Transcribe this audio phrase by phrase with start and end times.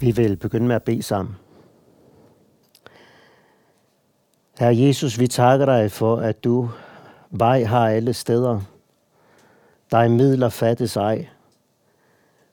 [0.00, 1.36] Vi vil begynde med at bede sammen.
[4.58, 6.68] Herre Jesus, vi takker dig for, at du
[7.30, 8.60] vej har alle steder.
[9.90, 11.28] Dig midler fattes ej.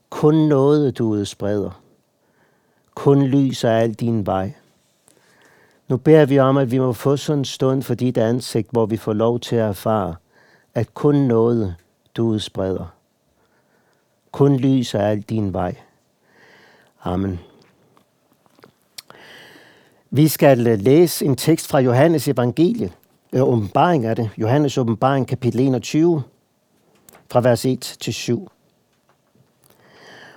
[0.09, 1.81] Kun noget du udspreder.
[2.95, 4.53] Kun lys er al din vej.
[5.87, 8.85] Nu beder vi om, at vi må få sådan en stund for dit ansigt, hvor
[8.85, 10.15] vi får lov til at erfare,
[10.73, 11.75] at kun noget
[12.17, 12.85] du udspreder.
[14.31, 15.75] Kun lys er al din vej.
[17.05, 17.39] Amen.
[20.09, 22.91] Vi skal øh, læse en tekst fra Johannes evangelie,
[23.33, 26.23] øh, åbenbaring er det, Johannes åbenbaring kapitel 21,
[27.31, 28.49] fra vers 1 til 7.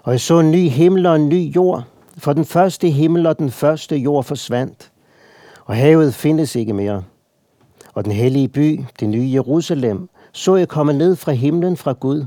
[0.02, 1.84] Og jeg så en ny himmel og en ny jord,
[2.18, 4.92] for den første himmel og den første jord forsvandt,
[5.64, 7.04] og havet findes ikke mere.
[7.94, 12.24] Og den hellige by, det nye Jerusalem, så jeg komme ned fra himlen fra Gud,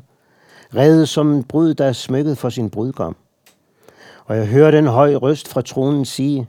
[0.75, 3.15] reddet som en brud, der er smykket for sin brudgom.
[4.31, 6.47] Og jeg hørte en høj røst fra tronen sige,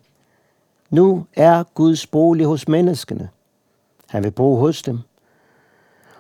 [0.91, 3.29] Nu er Guds bolig hos menneskene.
[4.07, 4.99] Han vil bo hos dem.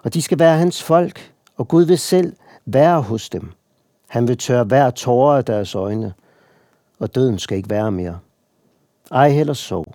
[0.02, 3.52] Og de skal være hans folk, og Gud vil selv være hos dem.
[4.08, 6.12] Han vil tørre hver tårer af deres øjne,
[6.98, 8.18] og døden skal ikke være mere.
[9.10, 9.86] Ej heller sov,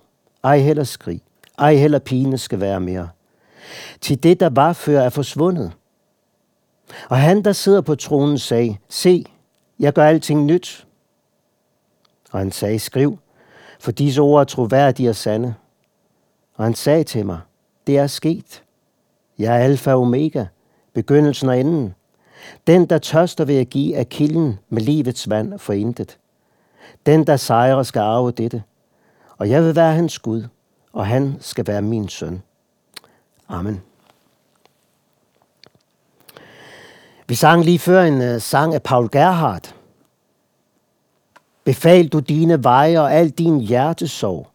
[0.44, 1.22] ej heller skrig,
[1.58, 3.08] ej heller pine skal være mere.
[4.00, 5.72] Til det, der var før, er forsvundet.
[7.08, 9.24] Og han, der sidder på tronen, sagde, se,
[9.78, 10.87] jeg gør alting nyt.
[12.30, 13.18] Og han sagde, skriv,
[13.80, 15.54] for disse ord er troværdige og sande.
[16.54, 17.40] Og han sagde til mig,
[17.86, 18.62] det er sket.
[19.38, 20.44] Jeg er alfa og omega,
[20.94, 21.94] begyndelsen og enden.
[22.66, 26.18] Den, der tørster ved at give, af kilden med livets vand for intet.
[27.06, 28.62] Den, der sejrer, skal arve dette.
[29.38, 30.44] Og jeg vil være hans Gud,
[30.92, 32.42] og han skal være min søn.
[33.48, 33.82] Amen.
[37.26, 39.74] Vi sang lige før en uh, sang af Paul Gerhardt.
[41.68, 44.46] Befal du dine veje og al din hjertesorg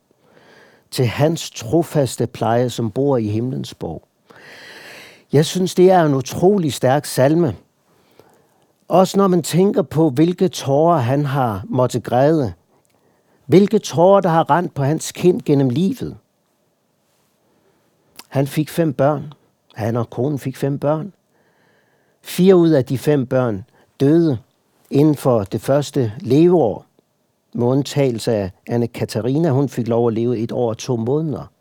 [0.92, 4.08] til hans trofaste pleje, som bor i himlens borg.
[5.34, 7.56] Jeg synes, det er en utrolig stærk salme.
[8.88, 12.54] Også når man tænker på, hvilke tårer han har måtte græde.
[13.46, 16.18] Hvilke tårer, der har rendt på hans kind gennem livet.
[18.28, 19.34] Han fik fem børn.
[19.74, 21.14] Han og konen fik fem børn.
[22.22, 23.66] Fire ud af de fem børn
[24.00, 24.38] døde
[24.90, 26.86] inden for det første leveår
[27.56, 31.52] med af Anne Katarina, hun fik lov at leve et år og to måneder.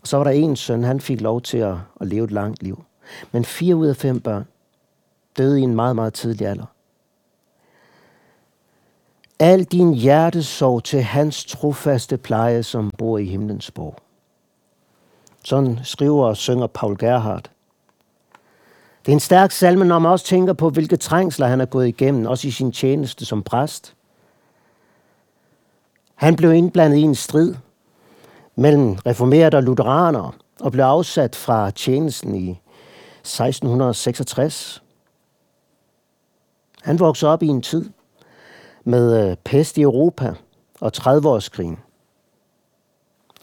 [0.00, 2.62] Og så var der en søn, han fik lov til at, at leve et langt
[2.62, 2.84] liv.
[3.32, 4.46] Men fire ud af fem børn
[5.38, 6.66] døde i en meget, meget tidlig alder.
[9.38, 13.96] Al din hjertesorg til hans trofaste pleje, som bor i himlens borg.
[15.44, 17.50] Sådan skriver og synger Paul Gerhardt.
[19.06, 21.88] Det er en stærk salme, når man også tænker på, hvilke trængsler han har gået
[21.88, 23.94] igennem, også i sin tjeneste som præst.
[26.16, 27.54] Han blev indblandet i en strid
[28.56, 32.50] mellem reformerede og lutheranere og blev afsat fra tjenesten i
[33.20, 34.82] 1666.
[36.82, 37.90] Han voksede op i en tid
[38.84, 40.34] med øh, pest i Europa
[40.80, 41.76] og 30-årskrigen.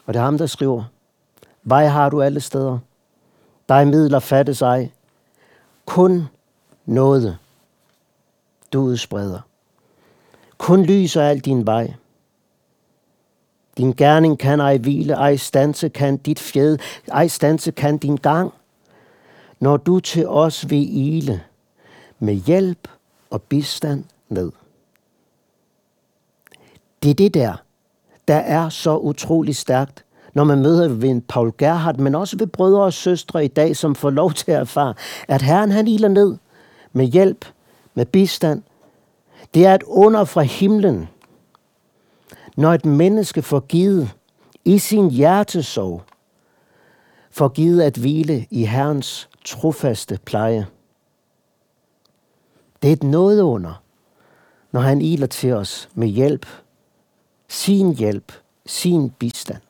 [0.06, 0.84] Og det er ham, der skriver,
[1.64, 2.80] Vej har du alle steder.
[3.70, 4.90] Dig midler fattes ej.
[5.86, 6.24] Kun
[6.86, 7.38] noget
[8.74, 9.40] du udspreder.
[10.58, 11.94] Kun lyser al din vej.
[13.78, 18.54] Din gerning kan ej hvile, ej stanse kan dit fjed, ej stanse kan din gang.
[19.60, 21.42] Når du til os vil ile,
[22.20, 22.88] med hjælp
[23.30, 24.52] og bistand ned.
[27.04, 27.56] Det er det der,
[28.28, 32.84] der er så utrolig stærkt, når man møder ved Paul Gerhardt, men også ved brødre
[32.84, 34.94] og søstre i dag, som får lov til at erfare,
[35.28, 36.38] at Herren han iler ned
[36.94, 37.46] med hjælp,
[37.94, 38.62] med bistand.
[39.54, 41.10] Det er et under fra himlen,
[42.58, 44.12] når et menneske får givet
[44.66, 46.04] i sin hjertesorg,
[47.32, 50.68] får givet at hvile i Herrens trofaste pleje.
[52.82, 53.84] Det er et noget under,
[54.72, 56.46] når han iler til os med hjælp,
[57.48, 58.34] sin hjælp,
[58.66, 59.62] sin bistand.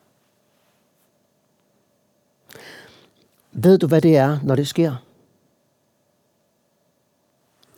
[3.51, 4.95] Ved du, hvad det er, når det sker?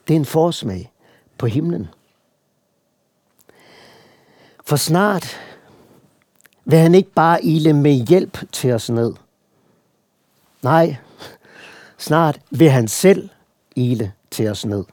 [0.08, 0.94] Det er en forsmag
[1.38, 1.88] på himlen.
[4.68, 5.40] For snart
[6.66, 9.14] vil han ikke bare ile med hjælp til os ned.
[10.62, 10.96] Nej,
[11.98, 13.30] snart vil han selv
[13.76, 14.84] ile til os ned.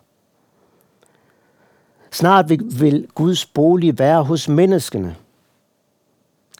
[2.11, 2.49] Snart
[2.81, 5.17] vil Guds bolig være hos menneskene.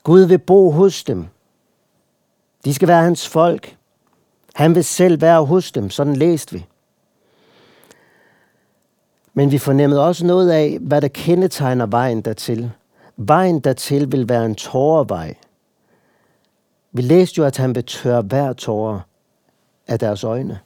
[0.03, 1.27] Gud vil bo hos dem.
[2.65, 3.77] De skal være hans folk.
[4.55, 6.67] Han vil selv være hos dem, sådan læste vi.
[9.35, 12.73] Men vi fornemmede også noget af, hvad der kendetegner vejen dertil.
[13.29, 15.35] Vejen dertil vil være en tårervej.
[16.93, 19.01] Vi læste jo, at han vil tørre hver tårer
[19.89, 20.61] af deres øjne.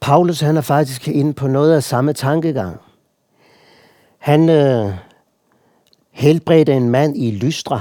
[0.00, 2.80] Paulus han er faktisk inde på noget af samme tankegang.
[4.18, 4.94] Han øh,
[6.10, 7.80] helbredte en mand i Lystra,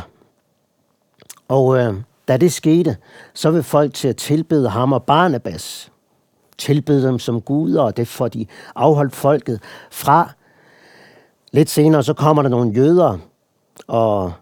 [1.47, 1.95] og øh,
[2.27, 2.97] da det skete,
[3.33, 5.91] så vil folk til at tilbede ham og Barnabas.
[6.57, 8.45] Tilbede dem som guder, og det får de
[8.75, 9.61] afholdt folket
[9.91, 10.31] fra.
[11.51, 13.17] Lidt senere så kommer der nogle jøder
[13.87, 14.33] og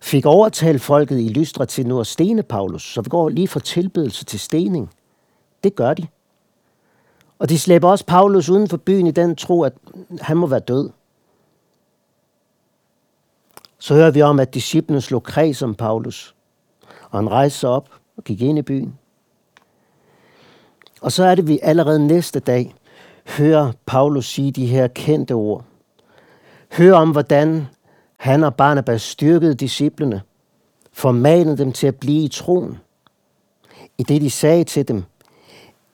[0.00, 2.92] fik overtalt folket i Lystra til nu at stene Paulus.
[2.92, 4.90] Så vi går lige fra tilbedelse til stening.
[5.64, 6.06] Det gør de.
[7.38, 9.72] Og de slæber også Paulus uden for byen i den tro, at
[10.20, 10.90] han må være død.
[13.78, 16.34] Så hører vi om, at disciplene slog kreds om Paulus.
[17.10, 18.98] Og han rejste sig op og gik ind i byen.
[21.04, 22.74] Og så er det, vi allerede næste dag
[23.26, 25.64] hører Paulus sige de her kendte ord.
[26.72, 27.66] Hør om, hvordan
[28.16, 30.22] han og Barnabas styrkede disciplene,
[30.92, 32.78] formanede dem til at blive i troen.
[33.98, 35.04] I det de sagde til dem,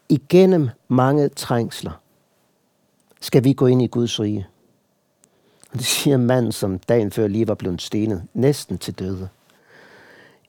[0.09, 2.01] igennem mange trængsler
[3.21, 4.47] skal vi gå ind i Guds rige.
[5.73, 9.29] Og det siger manden, som dagen før lige var blevet stenet, næsten til døde.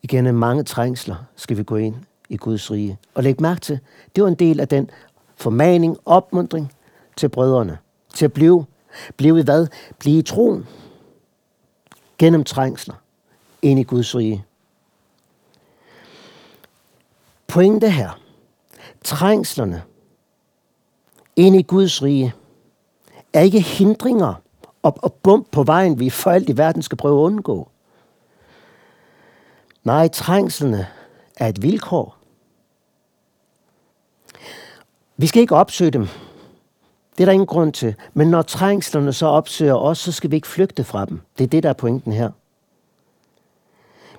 [0.03, 1.95] Igennem mange trængsler skal vi gå ind
[2.31, 2.97] i Guds rige.
[3.13, 3.79] Og læg mærke til,
[4.15, 4.89] det var en del af den
[5.35, 6.73] formaning, opmundring
[7.17, 7.77] til brødrene.
[8.13, 8.65] Til at blive,
[9.17, 9.67] blive i hvad?
[9.99, 10.67] Blive i troen.
[12.17, 12.95] Gennem trængsler.
[13.61, 14.45] Ind i Guds rige.
[17.47, 18.19] Pointe her.
[19.03, 19.83] Trængslerne
[21.35, 22.33] ind i Guds rige
[23.33, 24.33] er ikke hindringer
[24.83, 27.69] og, og bump på vejen, vi for alt i verden skal prøve at undgå.
[29.83, 30.87] Nej, trængslerne
[31.37, 32.20] er et vilkår.
[35.21, 36.07] Vi skal ikke opsøge dem.
[37.17, 37.95] Det er der ingen grund til.
[38.13, 41.21] Men når trængslerne så opsøger os, så skal vi ikke flygte fra dem.
[41.37, 42.31] Det er det, der er pointen her.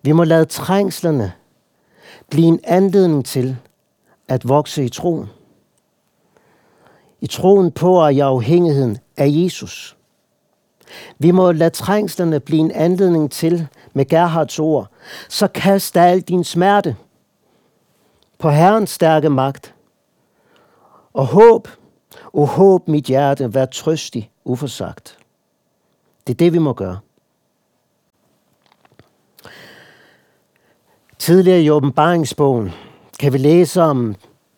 [0.02, 1.32] Vi må lade trængslerne
[2.31, 3.56] blive en anledning til
[4.28, 5.26] at vokse i troen.
[7.20, 9.96] I troen på og i afhængigheden af Jesus.
[11.19, 14.88] Vi må lade trængslerne blive en anledning til, med Gerhards ord,
[15.28, 16.96] så kast al din smerte
[18.38, 19.75] på Herrens stærke magt.
[21.12, 21.69] Og håb,
[22.32, 25.19] og håb mit hjerte, vær trøstig, uforsagt.
[26.26, 26.99] Det er det, vi må gøre.
[31.19, 32.70] Tidligere i åbenbaringsbogen
[33.20, 34.14] kan vi læse om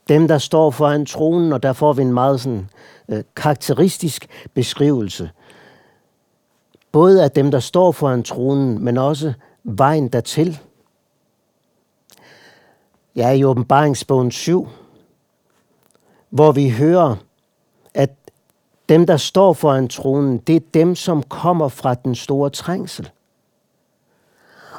[0.08, 2.70] dem, der står foran tronen, og der får vi en meget sådan,
[3.08, 5.30] øh, karakteristisk beskrivelse–
[6.94, 9.32] Både af dem, der står foran tronen, men også
[9.64, 10.60] vejen dertil.
[13.14, 14.68] Jeg er i åbenbaringsbogen 7,
[16.34, 17.16] hvor vi hører,
[17.94, 18.10] at
[18.88, 23.10] dem, der står foran tronen, det er dem, som kommer fra den store trængsel,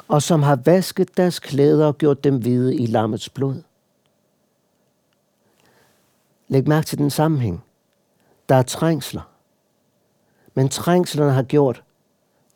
[0.08, 3.62] og som har vasket deres klæder og gjort dem hvide i lammets blod.
[6.48, 7.64] Læg mærke til den sammenhæng.
[8.48, 9.22] Der er trængsler.
[10.54, 11.82] Men trængslerne har gjort,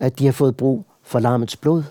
[0.00, 1.82] at de har fået brug for lammets blod.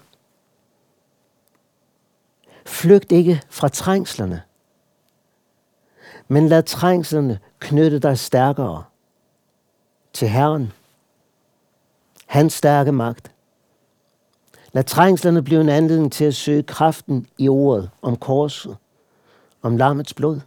[2.66, 4.42] Flygt ikke fra trængslerne,
[6.32, 8.84] men lad trængslerne knytte dig stærkere
[10.14, 10.72] til Herren,
[12.26, 13.32] hans stærke magt.
[14.72, 18.78] Lad trængslerne blive en anledning til at søge kraften i ordet om korset,
[19.62, 20.40] om lammets blod.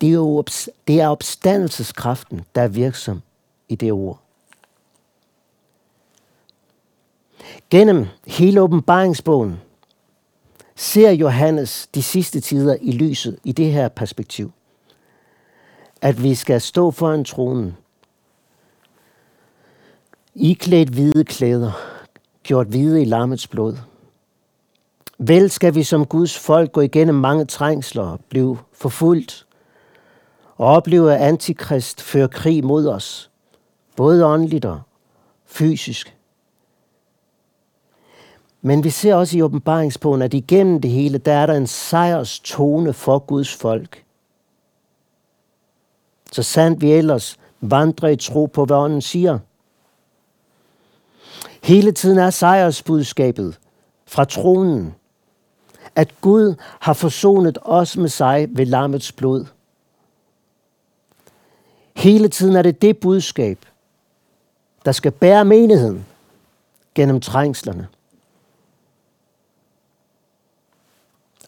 [0.00, 0.44] Det er, jo,
[0.86, 3.22] det er opstandelseskraften, der er virksom
[3.68, 4.20] i det ord.
[7.70, 9.60] Gennem hele åbenbaringsbogen
[10.78, 14.52] ser Johannes de sidste tider i lyset i det her perspektiv.
[16.02, 17.76] At vi skal stå foran tronen,
[20.34, 21.72] iklædt hvide klæder,
[22.42, 23.76] gjort hvide i lammets blod.
[25.18, 29.46] Vel skal vi som Guds folk gå igennem mange trængsler, blive forfulgt
[30.56, 33.30] og opleve, at antikrist fører krig mod os,
[33.96, 34.80] både åndeligt og
[35.46, 36.17] fysisk.
[38.62, 42.40] Men vi ser også i åbenbaringsbogen, at igennem det hele, der er der en sejrs
[42.40, 44.04] tone for Guds folk.
[46.32, 49.38] Så sandt vi ellers vandrer i tro på, hvad ånden siger.
[51.62, 53.58] Hele tiden er sejrsbudskabet
[54.06, 54.94] fra tronen,
[55.94, 59.44] at Gud har forsonet os med sig ved lammets blod.
[61.96, 63.58] Hele tiden er det det budskab,
[64.84, 66.06] der skal bære menigheden
[66.94, 67.88] gennem trængslerne.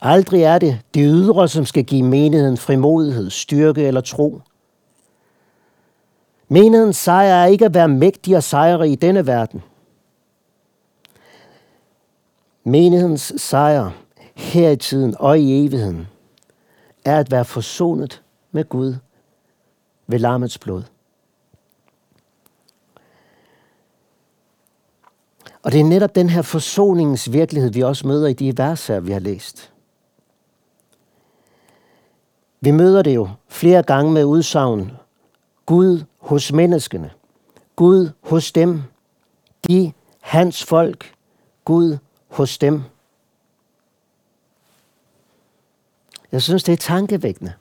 [0.00, 4.40] Aldrig er det det ydre, som skal give menigheden frimodighed, styrke eller tro.
[6.48, 9.62] Menighedens sejr er ikke at være mægtig og sejre i denne verden.
[12.64, 13.90] Menighedens sejr
[14.34, 16.08] her i tiden og i evigheden
[17.04, 18.94] er at være forsonet med Gud
[20.06, 20.82] ved lammets blod.
[25.62, 29.12] Og det er netop den her forsoningens virkelighed, vi også møder i de verser, vi
[29.12, 29.72] har læst.
[32.60, 34.92] Vi møder det jo flere gange med udsagn.
[35.66, 37.10] Gud hos menneskene.
[37.76, 38.82] Gud hos dem.
[39.68, 41.14] De, hans folk.
[41.64, 41.96] Gud
[42.28, 42.82] hos dem.
[46.32, 47.52] Jeg synes, det er tankevækkende,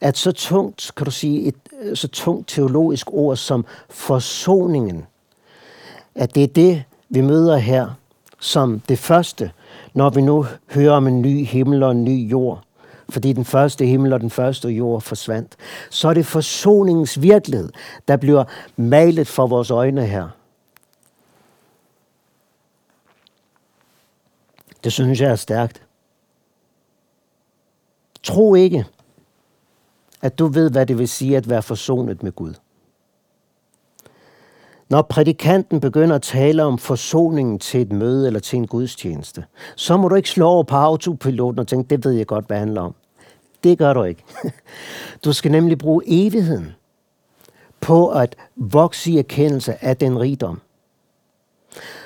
[0.00, 5.06] at så tungt, kan du sige, et øh, så tungt teologisk ord som forsoningen,
[6.14, 7.90] at det er det, vi møder her
[8.38, 9.52] som det første,
[9.94, 12.64] når vi nu hører om en ny himmel og en ny jord,
[13.10, 15.56] fordi den første himmel og den første jord forsvandt,
[15.90, 17.68] så er det forsoningens virkelighed,
[18.08, 18.44] der bliver
[18.76, 20.28] malet for vores øjne her.
[24.84, 25.82] Det synes jeg er stærkt.
[28.22, 28.84] Tro ikke,
[30.22, 32.54] at du ved, hvad det vil sige at være forsonet med Gud.
[34.88, 39.44] Når prædikanten begynder at tale om forsoningen til et møde eller til en gudstjeneste,
[39.76, 42.56] så må du ikke slå over på autopiloten og tænke, det ved jeg godt, hvad
[42.56, 42.94] det handler om.
[43.64, 44.24] Det gør du ikke.
[45.24, 46.74] Du skal nemlig bruge evigheden
[47.80, 50.60] på at vokse i erkendelse af den rigdom.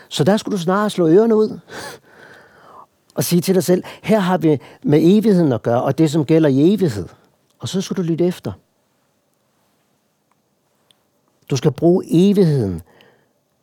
[0.08, 1.58] Så der skulle du snarere slå ørerne ud
[3.16, 6.25] og sige til dig selv, her har vi med evigheden at gøre, og det som
[6.25, 7.08] gælder i evighed.
[7.58, 8.52] Og så skal du lytte efter.
[11.50, 12.82] Du skal bruge evigheden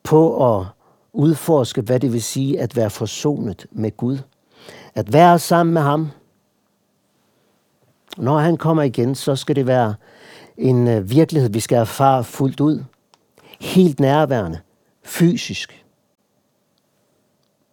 [0.04, 0.66] på at
[1.14, 4.18] udforske, hvad det vil sige at være forsonet med Gud.
[4.96, 6.12] At være sammen med ham.
[8.18, 9.96] Når han kommer igen, så skal det være
[10.58, 12.84] en øh, virkelighed, vi skal erfare fuldt ud.
[13.60, 14.60] Helt nærværende.
[15.04, 15.86] Fysisk.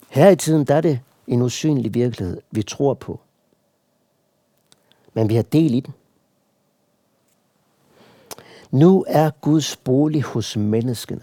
[0.09, 3.21] Her i tiden, der er det en usynlig virkelighed, vi tror på.
[5.14, 5.95] Men vi har del i den.
[8.71, 11.23] Nu er Guds bolig hos menneskene.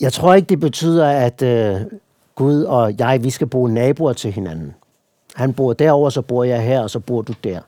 [0.00, 1.80] Jeg tror ikke, det betyder, at øh,
[2.34, 4.74] Gud og jeg, vi skal bo naboer til hinanden.
[5.34, 7.60] Han bor derover, så bor jeg her, og så bor du der.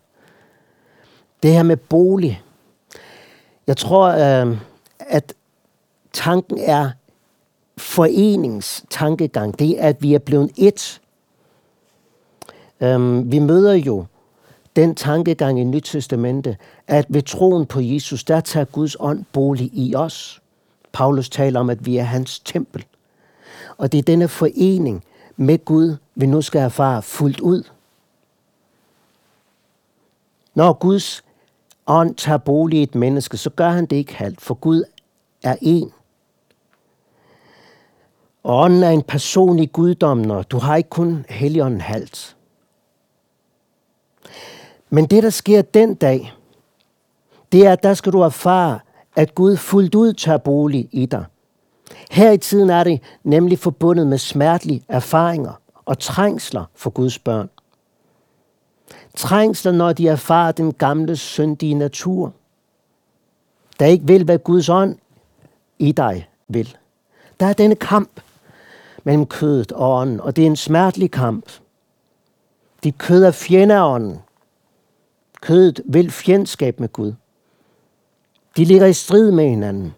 [1.43, 2.43] Det her med bolig.
[3.67, 4.57] Jeg tror, øh,
[4.99, 5.35] at
[6.13, 6.91] tanken er
[7.77, 9.59] foreningstankegang.
[9.59, 11.01] Det er, at vi er blevet et.
[12.81, 14.05] Øh, vi møder jo
[14.77, 16.57] den tankegang i Nyt Testamente,
[16.87, 20.43] at ved troen på Jesus, der tager Guds ånd bolig i os.
[20.93, 22.85] Paulus taler om, at vi er hans tempel.
[23.77, 25.05] Og det er denne forening
[25.37, 27.63] med Gud, vi nu skal erfare fuldt ud.
[30.55, 31.25] Når Guds
[31.87, 34.85] ånd tager bolig i et menneske, så gør han det ikke halvt, for Gud
[35.43, 35.93] er en.
[38.43, 42.37] Og ånden er en person i guddommen, og du har ikke kun helligånden halvt.
[44.91, 46.33] Men det, der sker den dag,
[47.53, 48.81] det er, at der skal du erfare,
[49.17, 51.25] at Gud fuldt ud tager bolig i dig.
[52.11, 57.51] Her i tiden er det nemlig forbundet med smertelige erfaringer og trængsler for Guds børn.
[59.17, 62.33] Trængsler, når de erfarer den gamle syndige natur,
[63.81, 64.97] der ikke vil, hvad Guds ånd
[65.79, 66.77] i dig vil.
[67.41, 68.21] Der er denne kamp
[69.05, 71.51] mellem kødet og ånden, og det er en smertelig kamp.
[72.85, 74.19] Dit kød er fjende af ånden.
[75.41, 77.13] Kødet vil fjendskab med Gud.
[78.57, 79.95] De ligger i strid med hinanden.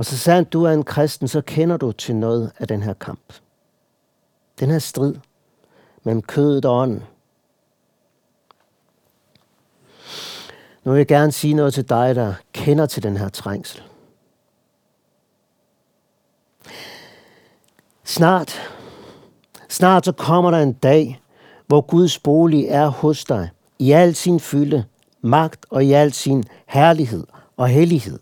[0.00, 2.94] Og så sandt du er en kristen, så kender du til noget af den her
[2.94, 3.32] kamp.
[4.60, 5.14] Den her strid
[6.02, 7.02] mellem kødet og ånden.
[10.84, 13.82] Nu vil jeg gerne sige noget til dig, der kender til den her trængsel.
[18.04, 18.60] Snart,
[19.68, 21.20] snart så kommer der en dag,
[21.66, 24.84] hvor Guds bolig er hos dig i al sin fylde,
[25.20, 27.26] magt og i al sin herlighed
[27.56, 28.18] og hellighed.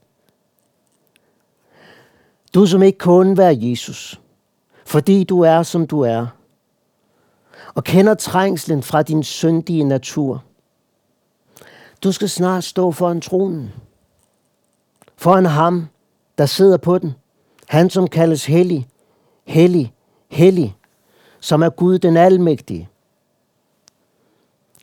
[2.54, 4.20] Du som ikke kun være Jesus,
[4.86, 6.26] fordi du er som du er,
[7.74, 10.44] og kender trængslen fra din syndige natur.
[12.04, 13.72] Du skal snart stå foran tronen.
[15.16, 15.88] Foran ham,
[16.38, 17.14] der sidder på den.
[17.68, 18.88] Han, som kaldes hellig,
[19.44, 19.94] hellig,
[20.28, 20.76] hellig,
[21.40, 22.88] som er Gud den almægtige.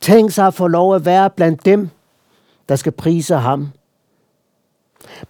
[0.00, 1.90] Tænk sig at få lov at være blandt dem,
[2.68, 3.68] der skal prise ham.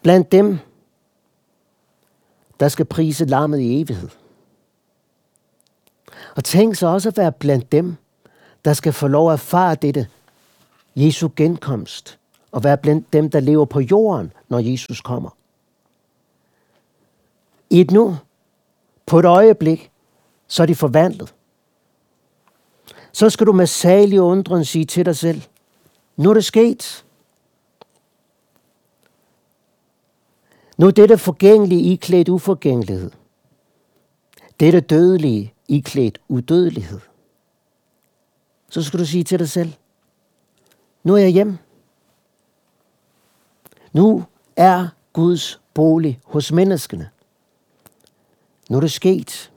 [0.02, 0.58] Blandt dem,
[2.60, 4.08] der skal prise lammet i evighed.
[6.36, 7.96] Og tænk så også at være blandt dem,
[8.64, 10.06] der skal få lov at erfare dette
[10.96, 12.18] Jesu genkomst,
[12.52, 15.30] og være blandt dem, der lever på jorden, når Jesus kommer.
[17.70, 18.16] I et nu,
[19.06, 19.90] på et øjeblik,
[20.48, 21.34] så er de forvandlet.
[23.12, 25.42] Så skal du med salig undren sige til dig selv,
[26.16, 27.05] nu er det sket.
[30.76, 33.10] Nu er dette forgængelige iklædt uforgængelighed.
[34.60, 37.00] Dette dødelige iklædt udødelighed.
[38.70, 39.72] Så skal du sige til dig selv,
[41.02, 41.58] nu er jeg hjem.
[43.92, 44.24] Nu
[44.56, 47.10] er Guds bolig hos menneskene.
[48.70, 49.52] Nu er det sket.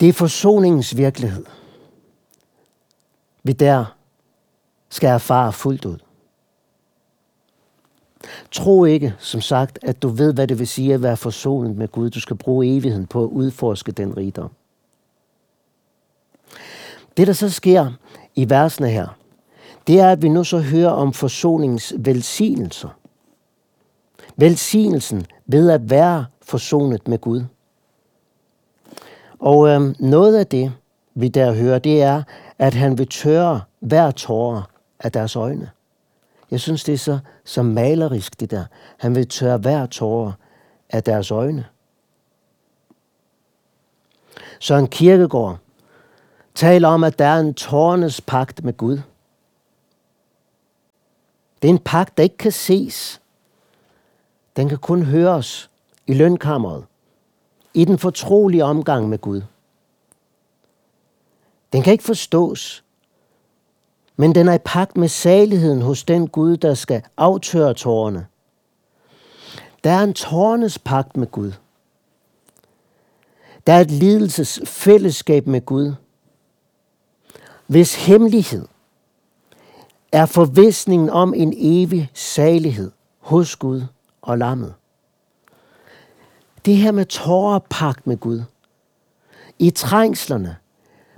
[0.00, 1.44] Det er forsoningens virkelighed.
[3.42, 3.96] Vi der
[4.88, 6.05] skal erfare fuldt ud.
[8.50, 11.88] Tro ikke, som sagt, at du ved, hvad det vil sige at være forsonet med
[11.88, 12.10] Gud.
[12.10, 14.50] Du skal bruge evigheden på at udforske den rigdom.
[17.16, 17.92] Det, der så sker
[18.34, 19.16] i versene her,
[19.86, 22.88] det er, at vi nu så hører om forsoningens velsignelser.
[24.36, 27.44] Velsignelsen ved at være forsonet med Gud.
[29.38, 30.72] Og øh, noget af det,
[31.14, 32.22] vi der hører, det er,
[32.58, 34.62] at han vil tørre hver tårer
[35.00, 35.70] af deres øjne.
[36.50, 38.64] Jeg synes, det er så, så malerisk, det der.
[38.96, 40.32] Han vil tørre hver tårer
[40.90, 41.66] af deres øjne.
[44.60, 45.58] Søren Kirkegaard
[46.54, 48.98] taler om, at der er en tårnes pagt med Gud.
[51.62, 53.20] Det er en pagt, der ikke kan ses.
[54.56, 55.70] Den kan kun høres
[56.06, 56.84] i lønkammeret,
[57.74, 59.42] i den fortrolige omgang med Gud.
[61.72, 62.84] Den kan ikke forstås,
[64.16, 68.26] men den er i pagt med saligheden hos den Gud, der skal aftøre tårerne.
[69.84, 71.52] Der er en tårnes pagt med Gud.
[73.66, 75.94] Der er et lidelsesfællesskab med Gud,
[77.66, 78.68] hvis hemmelighed
[80.12, 83.82] er forvisningen om en evig salighed hos Gud
[84.22, 84.74] og lammet.
[86.64, 88.42] Det her med tårer pagt med Gud.
[89.58, 90.56] I trængslerne,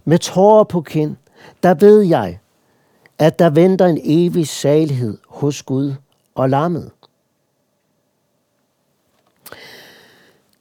[0.05, 1.17] med tårer på kind,
[1.63, 2.39] der ved jeg,
[3.19, 5.95] at der venter en evig salighed hos Gud
[6.35, 6.91] og lammet.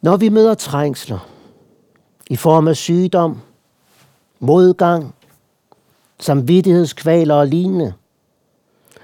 [0.01, 1.29] Når vi møder trængsler
[2.29, 3.41] i form af sygdom,
[4.39, 5.15] modgang,
[6.19, 7.93] samvittighedskvaler og lignende,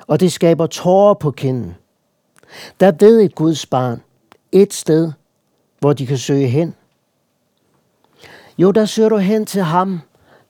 [0.08, 1.76] og det skaber tårer på kinden,
[2.80, 4.02] der ved et Guds barn
[4.52, 5.12] et sted,
[5.80, 6.76] hvor de kan søge hen.
[8.58, 10.02] Jo, der søger du hen til ham,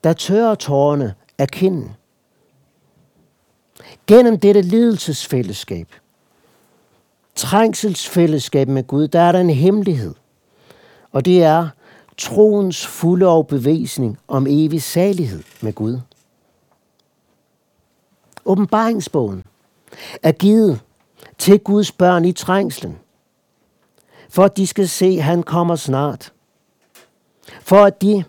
[0.04, 1.96] der tørrer tårerne af kinden.
[4.06, 5.88] Gennem dette lidelsesfællesskab,
[7.34, 10.14] trængselsfællesskab med Gud, der er der en hemmelighed.
[11.12, 11.68] Og det er
[12.16, 16.00] troens fulde overbevisning om evig salighed med Gud.
[18.44, 19.44] Åbenbaringsbogen
[20.22, 20.80] er givet
[21.38, 22.98] til Guds børn i trængslen,
[24.28, 26.32] for at de skal se, at han kommer snart.
[27.60, 28.24] For at de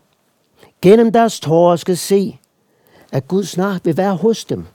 [0.81, 2.39] gennem deres tårer skal se,
[3.11, 4.65] at Gud snart vil være hos dem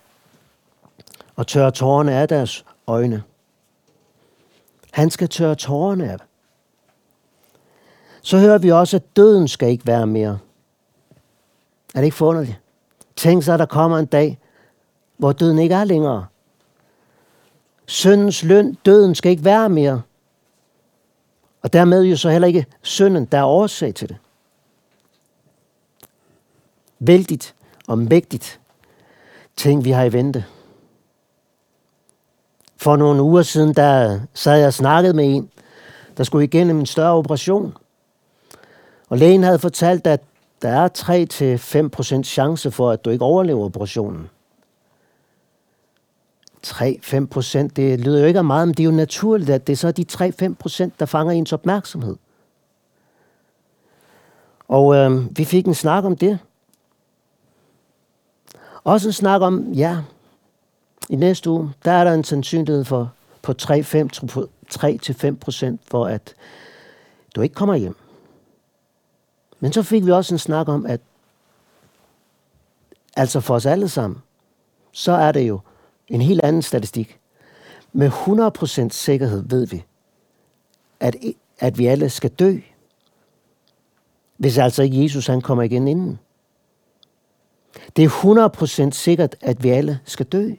[1.40, 3.22] og tørre tårerne af deres øjne.
[4.92, 6.16] Han skal tørre tårerne af.
[8.22, 10.38] Så hører vi også, at døden skal ikke være mere.
[11.94, 12.60] Er det ikke forunderligt?
[13.16, 14.38] Tænk sig, at der kommer en dag,
[15.16, 16.26] hvor døden ikke er længere.
[17.86, 20.02] Søndens løn, døden skal ikke være mere.
[21.62, 24.16] Og dermed jo så heller ikke synden, der er årsag til det.
[26.98, 27.54] Vældigt
[27.86, 28.60] og mægtigt
[29.56, 30.44] ting, vi har i vente.
[32.80, 35.50] For nogle uger siden, der sad jeg og snakkede med en,
[36.16, 37.76] der skulle igennem en større operation.
[39.08, 40.20] Og lægen havde fortalt, at
[40.62, 40.88] der er
[42.18, 44.28] 3-5% chance for, at du ikke overlever operationen.
[46.66, 49.72] 3-5 procent, det lyder jo ikke af meget, men det er jo naturligt, at det
[49.72, 52.16] er så de 3-5 procent, der fanger ens opmærksomhed.
[54.68, 56.38] Og øh, vi fik en snak om det.
[58.84, 59.98] Også en snak om, ja,
[61.10, 66.34] i næste uge, der er der en sandsynlighed for på 3-5 procent for, at
[67.36, 67.96] du ikke kommer hjem.
[69.60, 71.00] Men så fik vi også en snak om, at
[73.16, 74.18] altså for os alle sammen,
[74.92, 75.60] så er det jo
[76.08, 77.18] en helt anden statistik.
[77.92, 79.84] Med 100% sikkerhed ved vi,
[81.00, 81.16] at,
[81.58, 82.58] at vi alle skal dø,
[84.36, 86.18] hvis altså ikke Jesus han kommer igen inden.
[87.96, 90.50] Det er 100% sikkert, at vi alle skal dø.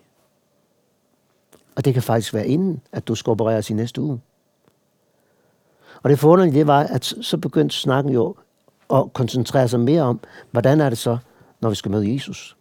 [1.76, 4.22] Og det kan faktisk være inden, at du skal opereres i næste uge.
[6.04, 8.36] Og det forunderlige var, at så begyndte snakken jo
[8.94, 10.20] at koncentrere sig mere om,
[10.52, 11.18] hvordan er det så,
[11.62, 12.58] når vi skal møde Jesus?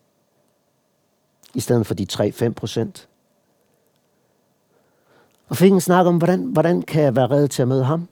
[1.54, 3.08] I stedet for de 3-5 procent.
[5.48, 8.08] Og fik en snak om, hvordan, hvordan kan jeg være reddet til at møde ham?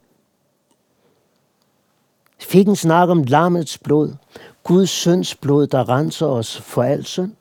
[2.38, 4.14] Fik en snak om lammets blod,
[4.62, 7.32] Guds søns blod, der renser os for al synd.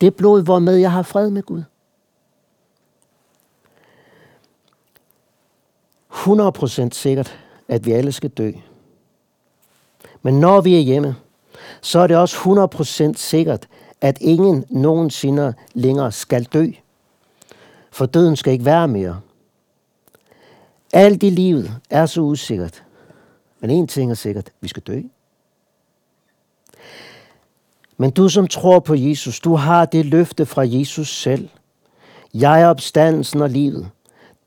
[0.00, 1.62] Det blod, hvormed jeg har fred med Gud.
[6.16, 8.52] 100% sikkert, at vi alle skal dø.
[10.22, 11.16] Men når vi er hjemme,
[11.80, 12.36] så er det også
[13.12, 13.68] 100% sikkert,
[14.00, 16.66] at ingen nogensinde længere skal dø.
[17.90, 19.20] For døden skal ikke være mere.
[20.92, 22.84] Alt i livet er så usikkert.
[23.60, 25.00] Men en ting er sikkert, vi skal dø.
[27.96, 31.48] Men du som tror på Jesus, du har det løfte fra Jesus selv.
[32.34, 33.90] Jeg er opstandelsen og livet.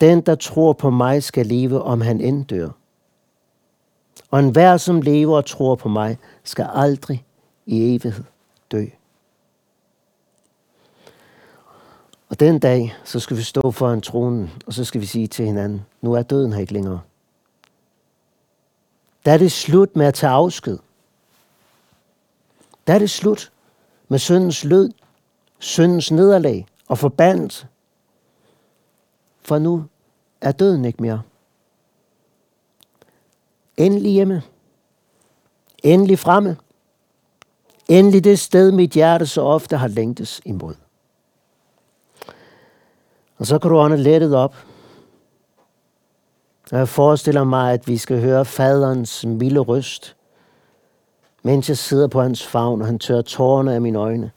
[0.01, 2.69] Den, der tror på mig, skal leve, om han end dør.
[4.31, 7.25] Og enhver, som lever og tror på mig, skal aldrig
[7.65, 8.23] i evighed
[8.71, 8.85] dø.
[12.29, 15.45] Og den dag, så skal vi stå foran tronen, og så skal vi sige til
[15.45, 16.99] hinanden, nu er døden her ikke længere.
[19.25, 20.77] Der er det slut med at tage afsked.
[22.87, 23.51] Der er det slut
[24.07, 24.91] med syndens lød,
[25.59, 27.67] syndens nederlag og forbandelse.
[29.41, 29.85] For nu
[30.41, 31.21] er døden ikke mere.
[33.77, 34.43] Endelig hjemme.
[35.83, 36.57] Endelig fremme.
[37.89, 40.75] Endelig det sted, mit hjerte så ofte har længtes imod.
[43.37, 44.55] Og så kan du ånde lettet op.
[46.71, 50.15] Jeg forestiller mig, at vi skal høre faderens milde røst,
[51.43, 54.31] mens jeg sidder på hans favn, og han tør tårerne af mine øjne.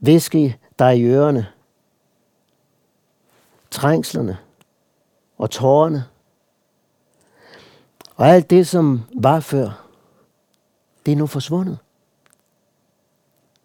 [0.00, 1.46] Viske dig i ørerne.
[3.70, 4.38] Trængslerne
[5.38, 6.04] og tårerne.
[8.16, 9.88] Og alt det, som var før,
[11.06, 11.78] det er nu forsvundet.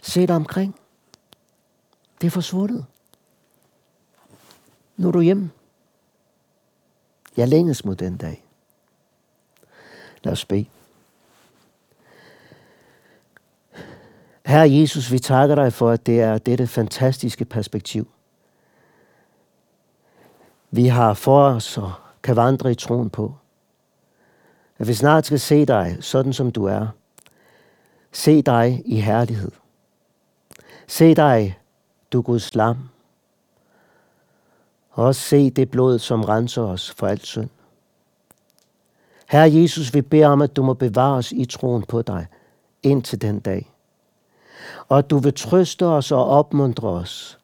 [0.03, 0.75] Se dig omkring.
[2.21, 2.85] Det er forsvundet.
[4.97, 5.51] Nu er du hjemme.
[7.37, 8.45] Jeg længes mod den dag.
[10.23, 10.65] Lad os bede.
[14.45, 18.11] Herre Jesus, vi takker dig for, at det er dette fantastiske perspektiv.
[20.71, 21.91] Vi har for os og
[22.23, 23.36] kan vandre i troen på.
[24.77, 26.88] At vi snart skal se dig, sådan som du er.
[28.12, 29.51] Se dig i herlighed.
[30.88, 31.60] Se dig,
[32.13, 32.89] du Guds lam.
[34.89, 37.49] Og også se det blod, som renser os for alt synd.
[39.29, 42.27] Herre Jesus, vi beder om, at du må bevare os i troen på dig
[42.84, 43.71] indtil den dag.
[44.88, 47.39] Og at du vil trøste os og opmuntre os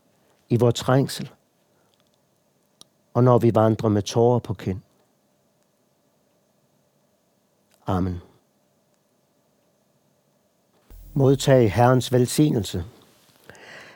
[0.49, 1.31] i vores trængsel.
[3.17, 4.79] Og når vi vandrer med tårer på kind.
[7.87, 8.21] Amen.
[11.13, 12.83] Modtag Herrens velsignelse.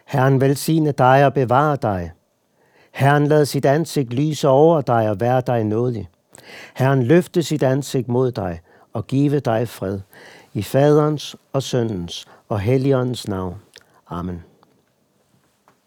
[0.06, 2.12] Herren velsigne dig og bevare dig.
[2.92, 6.10] Herren lad sit ansigt lyse over dig og være dig nådig.
[6.76, 8.62] Herren løfte sit ansigt mod dig
[8.94, 10.00] og give dig fred.
[10.54, 13.62] I faderens og søndens og helligåndens navn.
[14.08, 14.51] Amen.